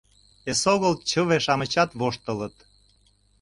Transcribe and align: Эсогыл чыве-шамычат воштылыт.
Эсогыл 0.51 0.93
чыве-шамычат 1.09 1.89
воштылыт. 1.99 2.55